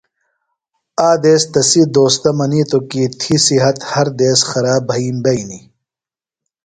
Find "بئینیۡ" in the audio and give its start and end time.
5.23-5.63